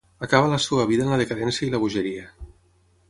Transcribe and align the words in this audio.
Acaba 0.27 0.47
la 0.53 0.57
seva 0.67 0.85
vida 0.93 1.05
en 1.07 1.13
la 1.15 1.19
decadència 1.23 1.67
i 1.67 1.69
la 1.75 1.83
bogeria. 1.85 2.25